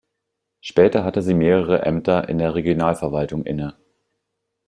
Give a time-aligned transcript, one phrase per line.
[0.61, 3.75] Später hatte sie mehrere Ämter in der Regionalverwaltung inne.